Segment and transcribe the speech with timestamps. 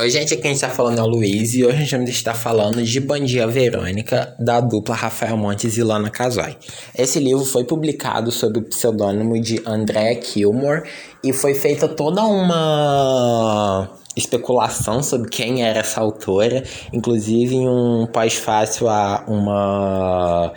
[0.00, 2.32] Oi, gente, aqui a gente tá falando é o Luiz e hoje a gente estar
[2.32, 6.56] falando de Bom Dia Verônica, da dupla Rafael Montes e Lana Casoy.
[6.96, 10.84] Esse livro foi publicado sob o pseudônimo de Andrea Kilmore
[11.24, 16.62] e foi feita toda uma especulação sobre quem era essa autora,
[16.92, 20.52] inclusive em um pós-fácil a uma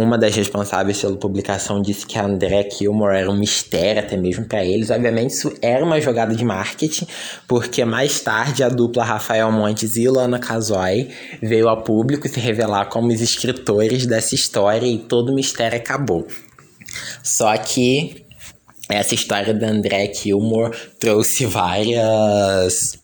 [0.00, 4.46] uma das responsáveis pela publicação disse que a André Kilmore era um mistério até mesmo
[4.46, 4.90] para eles.
[4.90, 7.06] Obviamente, isso era uma jogada de marketing,
[7.46, 11.08] porque mais tarde a dupla Rafael Montes e Lana Casoy
[11.42, 16.26] veio ao público se revelar como os escritores dessa história e todo o mistério acabou.
[17.22, 18.24] Só que
[18.88, 22.99] essa história da André Kilmore trouxe várias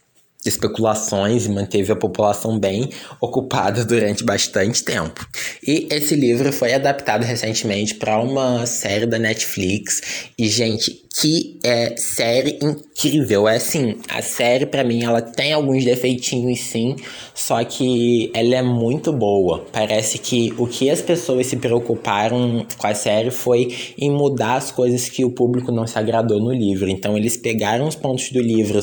[0.46, 5.26] especulações e manteve a população bem ocupada durante bastante tempo.
[5.66, 10.00] E esse livro foi adaptado recentemente para uma série da Netflix.
[10.38, 13.48] E, gente, que é série incrível.
[13.48, 16.94] É assim, a série para mim ela tem alguns defeitinhos sim,
[17.34, 19.64] só que ela é muito boa.
[19.72, 24.70] Parece que o que as pessoas se preocuparam com a série foi em mudar as
[24.70, 26.88] coisas que o público não se agradou no livro.
[26.88, 28.78] Então eles pegaram os pontos do livro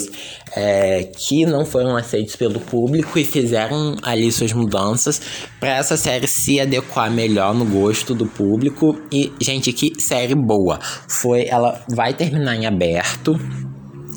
[0.56, 5.22] é, que não foram aceitos pelo público e fizeram ali suas mudanças
[5.60, 9.00] para essa série se adequar melhor no gosto do público.
[9.12, 10.80] E gente, que série boa!
[11.08, 13.40] Foi, ela vai ter terminar em aberto.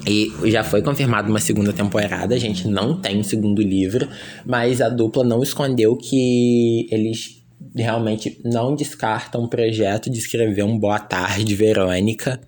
[0.09, 4.09] E já foi confirmada uma segunda temporada, a gente não tem um segundo livro,
[4.45, 7.43] mas a dupla não escondeu que eles
[7.75, 12.41] realmente não descartam o projeto de escrever um Boa Tarde, Verônica.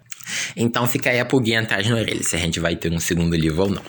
[0.57, 3.35] Então fica aí a pulguinha atrás na orelha se a gente vai ter um segundo
[3.35, 3.83] livro ou não.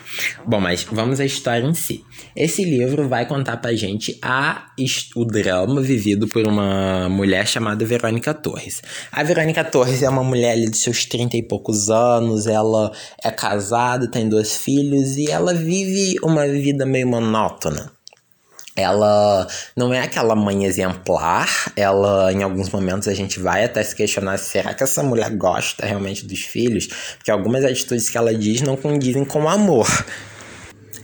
[0.46, 2.04] Bom, mas vamos à história em si.
[2.36, 4.68] Esse livro vai contar pra gente a,
[5.16, 8.82] o drama vivido por uma mulher chamada Verônica Torres.
[9.12, 12.92] A Verônica Torres é uma mulher ali de seus 30 e poucos anos, ela
[13.24, 17.99] é casada, tem dois filhos e ela vive uma vida meio monótona
[18.80, 21.72] ela não é aquela mãe exemplar.
[21.76, 25.86] Ela, em alguns momentos, a gente vai até se questionar: será que essa mulher gosta
[25.86, 26.88] realmente dos filhos?
[27.18, 29.88] Porque algumas atitudes que ela diz não condizem com o amor.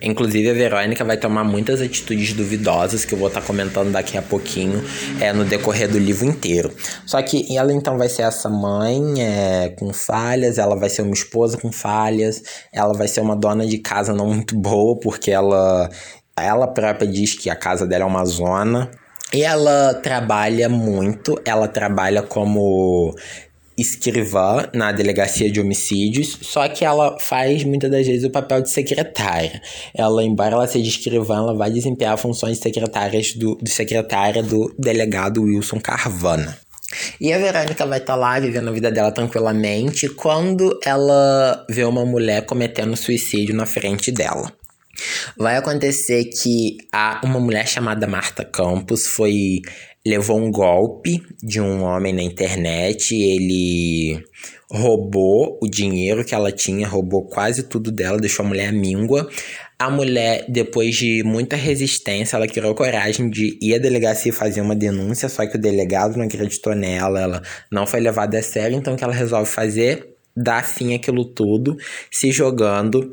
[0.01, 4.17] Inclusive, a Verônica vai tomar muitas atitudes duvidosas que eu vou estar tá comentando daqui
[4.17, 4.83] a pouquinho
[5.19, 6.71] é, no decorrer do livro inteiro.
[7.05, 11.13] Só que ela então vai ser essa mãe é, com falhas, ela vai ser uma
[11.13, 15.89] esposa com falhas, ela vai ser uma dona de casa não muito boa, porque ela
[16.37, 18.91] ela própria diz que a casa dela é uma zona.
[19.33, 23.15] E ela trabalha muito, ela trabalha como
[23.77, 28.69] escrivã na delegacia de homicídios, só que ela faz muitas das vezes o papel de
[28.69, 29.61] secretária.
[29.93, 35.79] Ela, embora ela seja escrivã, ela vai desempenhar funções secretárias do, secretária do delegado Wilson
[35.79, 36.57] Carvana.
[37.19, 41.83] E a Verônica vai estar tá lá vivendo a vida dela tranquilamente quando ela vê
[41.83, 44.51] uma mulher cometendo suicídio na frente dela.
[45.37, 49.61] Vai acontecer que há uma mulher chamada Marta Campos foi
[50.05, 54.23] levou um golpe de um homem na internet, ele
[54.69, 59.27] roubou o dinheiro que ela tinha, roubou quase tudo dela, deixou a mulher míngua.
[59.79, 64.75] A mulher, depois de muita resistência, ela criou coragem de ir à delegacia fazer uma
[64.75, 67.41] denúncia, só que o delegado não acreditou nela, ela
[67.71, 70.07] não foi levada a sério, então o que ela resolve fazer?
[70.37, 71.75] Dar fim àquilo tudo,
[72.11, 73.09] se jogando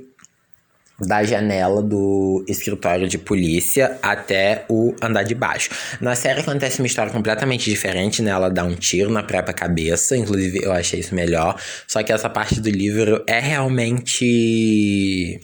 [1.00, 5.70] da janela do escritório de polícia até o andar de baixo.
[6.00, 8.30] Na série acontece uma história completamente diferente, né?
[8.30, 11.60] Ela dá um tiro na própria cabeça, inclusive eu achei isso melhor.
[11.86, 15.40] Só que essa parte do livro é realmente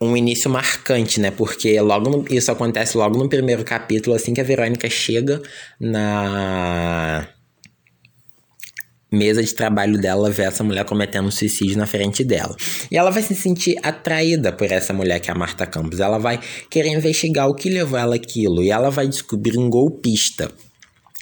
[0.00, 1.30] um início marcante, né?
[1.30, 5.40] Porque logo no, isso acontece logo no primeiro capítulo, assim que a Verônica chega
[5.80, 7.26] na
[9.14, 12.54] mesa de trabalho dela vê essa mulher cometendo um suicídio na frente dela.
[12.90, 16.00] E ela vai se sentir atraída por essa mulher que é a Marta Campos.
[16.00, 20.50] Ela vai querer investigar o que levou ela aquilo e ela vai descobrir um golpista.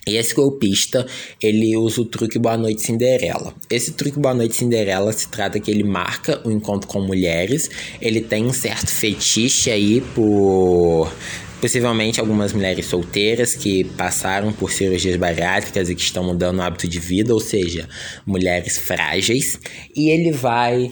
[0.05, 1.07] E esse golpista,
[1.41, 3.55] ele usa o truque Boa Noite Cinderela.
[3.71, 7.71] Esse truque Boa Noite Cinderela se trata que ele marca o encontro com mulheres,
[8.01, 11.09] ele tem um certo fetiche aí por
[11.63, 16.89] possivelmente algumas mulheres solteiras que passaram por cirurgias bariátricas e que estão mudando o hábito
[16.89, 17.89] de vida, ou seja,
[18.27, 19.61] mulheres frágeis,
[19.95, 20.91] e ele vai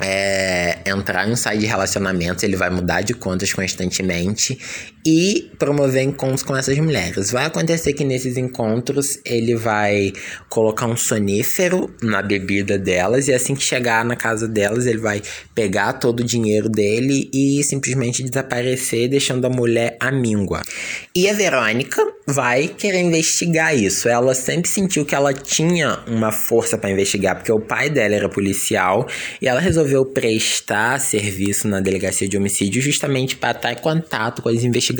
[0.00, 4.58] é, entrar em um site de relacionamentos, ele vai mudar de contas constantemente
[5.06, 7.30] e promover encontros com essas mulheres.
[7.30, 10.12] Vai acontecer que nesses encontros ele vai
[10.48, 15.22] colocar um sonífero na bebida delas e assim que chegar na casa delas ele vai
[15.54, 20.60] pegar todo o dinheiro dele e simplesmente desaparecer, deixando a mulher amíngua.
[21.14, 24.08] E a Verônica vai querer investigar isso.
[24.08, 28.28] Ela sempre sentiu que ela tinha uma força para investigar, porque o pai dela era
[28.28, 29.08] policial
[29.40, 34.42] e ela resolveu resolveu prestar serviço na delegacia de homicídio justamente para estar em contato
[34.42, 34.95] com as investigações.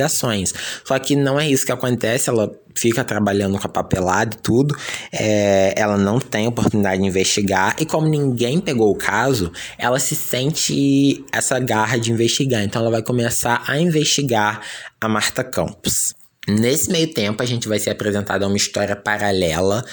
[0.84, 4.76] Só que não é isso que acontece, ela fica trabalhando com a papelada e tudo,
[5.10, 10.14] é, ela não tem oportunidade de investigar, e como ninguém pegou o caso, ela se
[10.14, 14.60] sente essa garra de investigar, então ela vai começar a investigar
[15.00, 16.14] a Marta Campos.
[16.48, 19.84] Nesse meio tempo, a gente vai ser apresentado a uma história paralela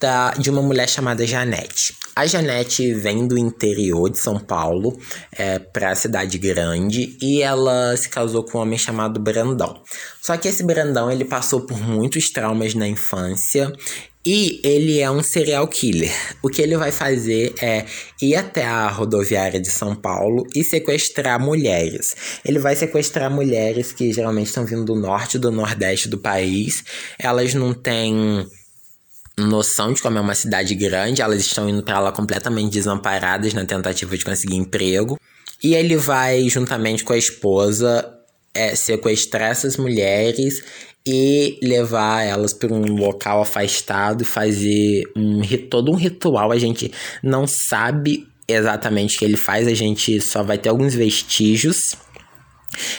[0.00, 1.94] da, de uma mulher chamada Janete.
[2.14, 4.98] A Janete vem do interior de São Paulo
[5.32, 9.80] é, para a cidade grande e ela se casou com um homem chamado Brandão.
[10.20, 13.72] Só que esse Brandão ele passou por muitos traumas na infância
[14.26, 16.12] e ele é um serial killer.
[16.42, 17.86] O que ele vai fazer é
[18.20, 22.14] ir até a rodoviária de São Paulo e sequestrar mulheres.
[22.44, 26.84] Ele vai sequestrar mulheres que geralmente estão vindo do norte do nordeste do país.
[27.18, 28.46] Elas não têm
[29.38, 33.64] noção de como é uma cidade grande, elas estão indo para lá completamente desamparadas na
[33.64, 35.18] tentativa de conseguir emprego.
[35.62, 38.08] E ele vai, juntamente com a esposa,
[38.54, 40.62] é, sequestrar essas mulheres
[41.06, 45.40] e levar elas para um local afastado fazer um,
[45.70, 46.52] todo um ritual.
[46.52, 46.92] A gente
[47.22, 51.96] não sabe exatamente o que ele faz, a gente só vai ter alguns vestígios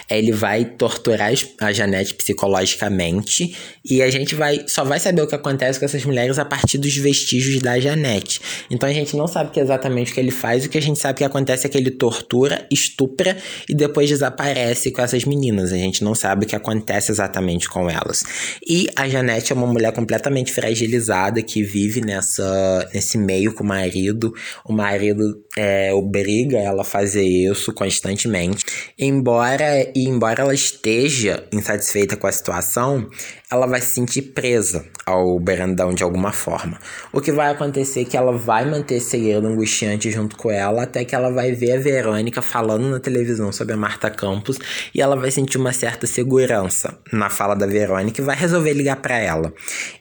[0.09, 5.35] ele vai torturar a Janete psicologicamente e a gente vai só vai saber o que
[5.35, 8.41] acontece com essas mulheres a partir dos vestígios da Janete.
[8.69, 10.99] Então a gente não sabe que exatamente o que ele faz, o que a gente
[10.99, 13.37] sabe que acontece é que ele tortura, estupra
[13.67, 15.71] e depois desaparece com essas meninas.
[15.71, 18.23] A gente não sabe o que acontece exatamente com elas.
[18.67, 23.67] E a Janete é uma mulher completamente fragilizada que vive nessa nesse meio com o
[23.67, 24.33] marido.
[24.65, 28.65] O marido é, obriga ela a fazer isso constantemente.
[28.97, 33.09] Embora e embora ela esteja insatisfeita com a situação,
[33.51, 36.79] ela vai se sentir presa ao Brandão de alguma forma.
[37.11, 40.83] O que vai acontecer é que ela vai manter esse segredo angustiante junto com ela
[40.83, 44.59] até que ela vai ver a Verônica falando na televisão sobre a Marta Campos
[44.93, 48.97] e ela vai sentir uma certa segurança na fala da Verônica e vai resolver ligar
[48.97, 49.51] para ela.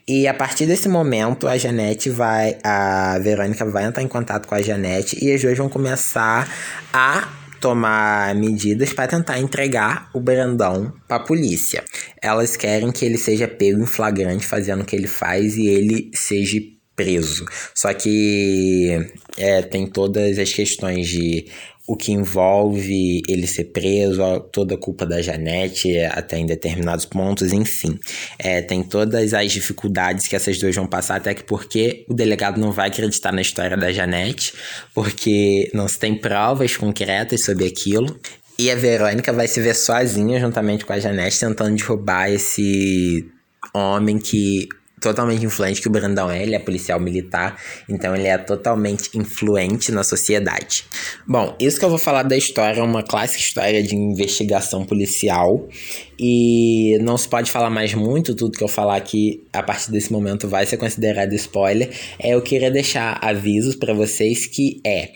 [0.07, 4.53] E a partir desse momento, a Janete vai, a Verônica vai entrar em contato com
[4.53, 6.47] a Janete e as duas vão começar
[6.93, 11.83] a tomar medidas para tentar entregar o Brandão para a polícia.
[12.21, 16.11] Elas querem que ele seja pego em flagrante fazendo o que ele faz e ele
[16.13, 16.59] seja
[16.95, 17.45] preso.
[17.73, 21.47] Só que é, tem todas as questões de
[21.89, 24.21] o que envolve ele ser preso,
[24.51, 27.97] toda a culpa da Janete até em determinados pontos, enfim.
[28.37, 32.61] É, tem todas as dificuldades que essas duas vão passar, até que porque o delegado
[32.61, 34.53] não vai acreditar na história da Janete,
[34.93, 38.19] porque não se tem provas concretas sobre aquilo.
[38.59, 43.25] E a Verônica vai se ver sozinha, juntamente com a Janete, tentando derrubar esse
[43.73, 44.69] homem que
[44.99, 49.91] totalmente influente que o Brandão é, ele é policial militar, então ele é totalmente influente
[49.91, 50.85] na sociedade.
[51.27, 55.67] Bom, isso que eu vou falar da história é uma clássica história de investigação policial
[56.19, 60.11] e não se pode falar mais muito, tudo que eu falar aqui a partir desse
[60.11, 61.89] momento vai ser considerado spoiler.
[62.19, 65.11] É, eu queria deixar avisos para vocês que é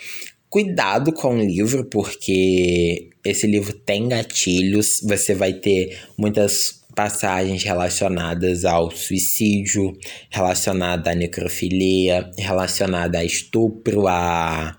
[0.54, 8.66] cuidado com o livro, porque esse livro tem gatilhos, você vai ter muitas passagens relacionadas
[8.66, 9.98] ao suicídio,
[10.30, 14.76] relacionada à necrofilia, relacionada a estupro, a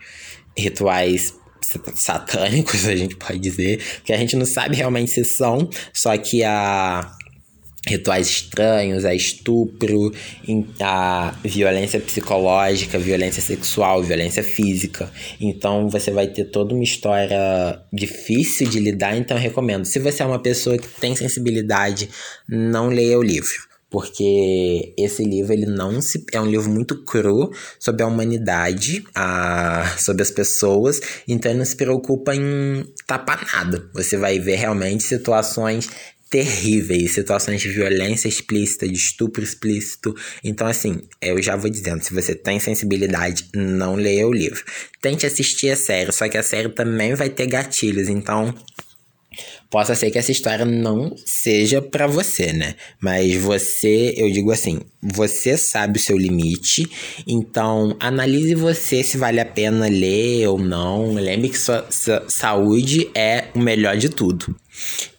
[0.57, 1.35] rituais
[1.95, 6.45] satânicos, a gente pode dizer, que a gente não sabe realmente se são, só que
[6.45, 7.11] a
[7.87, 10.13] rituais estranhos, a estupro,
[10.81, 15.11] a violência psicológica, violência sexual, violência física.
[15.41, 19.85] Então você vai ter toda uma história difícil de lidar, então eu recomendo.
[19.85, 22.09] Se você é uma pessoa que tem sensibilidade,
[22.49, 27.53] não leia o livro porque esse livro ele não se é um livro muito cru
[27.79, 33.89] sobre a humanidade, a, sobre as pessoas, então ele não se preocupa em tapar nada.
[33.95, 35.89] Você vai ver realmente situações
[36.35, 40.13] terríveis, situações de violência explícita, de estupro explícito.
[40.43, 44.65] Então, assim, eu já vou dizendo, se você tem sensibilidade, não leia o livro.
[45.01, 48.53] Tente assistir a série, só que a série também vai ter gatilhos, então
[49.71, 52.75] possa ser que essa história não seja para você, né?
[53.01, 56.85] Mas você, eu digo assim, você sabe o seu limite,
[57.29, 61.15] então analise você se vale a pena ler ou não.
[61.15, 64.57] Lembre que sua, sua saúde é o melhor de tudo.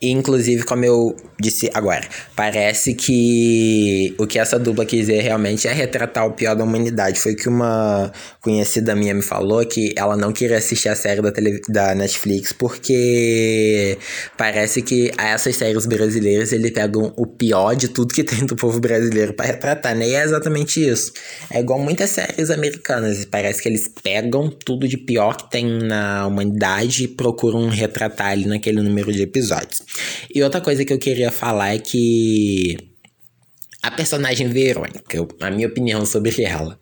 [0.02, 5.68] E, inclusive, como eu disse agora, parece que o que essa dupla quis dizer realmente
[5.68, 7.20] é retratar o pior da humanidade.
[7.20, 11.32] Foi que uma conhecida minha me falou que ela não queria assistir a série da,
[11.32, 13.98] tele, da Netflix porque
[14.38, 18.80] Parece que essas séries brasileiras ele pegam o pior de tudo que tem do povo
[18.80, 20.08] brasileiro para retratar, né?
[20.08, 21.12] E é exatamente isso.
[21.50, 26.28] É igual muitas séries americanas, parece que eles pegam tudo de pior que tem na
[26.28, 29.45] humanidade e procuram retratar ali naquele número de episódios.
[30.34, 32.95] E outra coisa que eu queria falar é que
[33.86, 36.76] a personagem Verônica, a minha opinião sobre ela,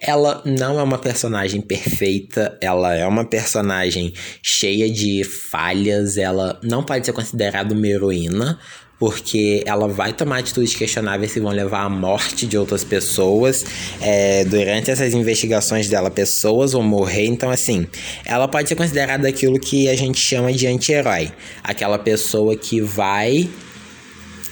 [0.00, 4.12] ela não é uma personagem perfeita, ela é uma personagem
[4.42, 8.58] cheia de falhas, ela não pode ser considerada uma heroína,
[8.98, 13.64] porque ela vai tomar atitudes questionáveis que vão levar à morte de outras pessoas.
[14.00, 17.26] É, durante essas investigações dela, pessoas vão morrer.
[17.26, 17.86] Então, assim,
[18.24, 21.30] ela pode ser considerada aquilo que a gente chama de anti-herói
[21.62, 23.48] aquela pessoa que vai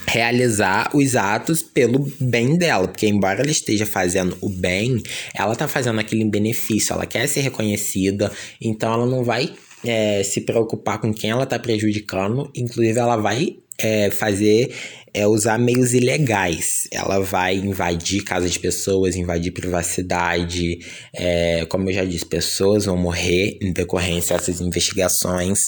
[0.07, 5.01] realizar os atos pelo bem dela, porque embora ela esteja fazendo o bem,
[5.33, 9.53] ela tá fazendo aquilo em benefício, ela quer ser reconhecida, então ela não vai
[9.85, 14.73] é, se preocupar com quem ela tá prejudicando, inclusive ela vai é, fazer
[15.13, 16.87] é usar meios ilegais.
[16.91, 20.79] Ela vai invadir casa de pessoas, invadir privacidade.
[21.11, 25.67] É, como eu já disse, pessoas vão morrer em decorrência dessas investigações.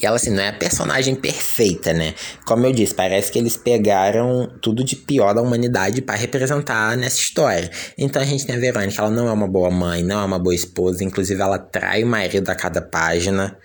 [0.00, 2.14] E ela, assim, não é a personagem perfeita, né?
[2.46, 7.18] Como eu disse, parece que eles pegaram tudo de pior da humanidade para representar nessa
[7.18, 7.70] história.
[7.96, 10.38] Então a gente tem a Verônica, ela não é uma boa mãe, não é uma
[10.38, 13.56] boa esposa, inclusive ela trai o marido a cada página.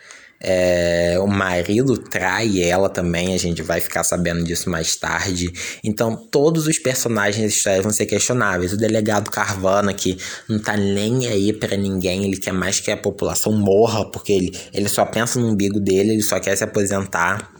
[0.42, 5.52] É, o marido trai ela também, a gente vai ficar sabendo disso mais tarde.
[5.84, 8.74] Então, todos os personagens da história vão ser questionáveis.
[8.74, 12.98] O delegado Carvana, que não tá nem aí para ninguém, ele quer mais que a
[12.98, 17.52] população morra, porque ele, ele só pensa no umbigo dele, ele só quer se aposentar.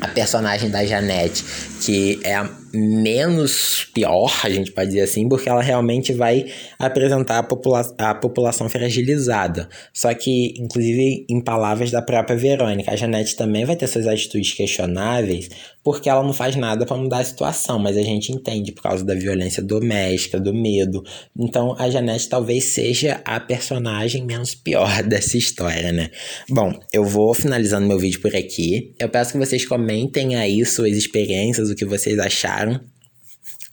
[0.00, 1.44] A personagem da Janete,
[1.80, 6.46] que é a menos pior, a gente pode dizer assim, porque ela realmente vai
[6.78, 9.68] apresentar a, popula a população fragilizada.
[9.92, 14.52] Só que, inclusive, em palavras da própria Verônica, a Janete também vai ter suas atitudes
[14.52, 15.48] questionáveis,
[15.82, 19.04] porque ela não faz nada para mudar a situação, mas a gente entende por causa
[19.04, 21.02] da violência doméstica, do medo.
[21.38, 26.10] Então, a Janete talvez seja a personagem menos pior dessa história, né?
[26.48, 28.92] Bom, eu vou finalizando meu vídeo por aqui.
[28.98, 32.80] Eu peço que vocês comentem aí suas experiências, o que vocês acharam gostaram,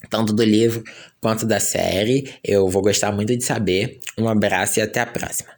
[0.10, 0.84] tanto do livro
[1.20, 2.32] quanto da série.
[2.44, 4.00] Eu vou gostar muito de saber.
[4.18, 5.50] Um abraço e até a próxima.